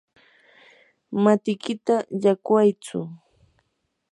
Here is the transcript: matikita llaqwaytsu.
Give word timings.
matikita 1.23 1.95
llaqwaytsu. 2.21 2.99